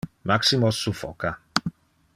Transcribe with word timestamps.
Maximo 0.29 0.71
suffoca. 0.71 1.37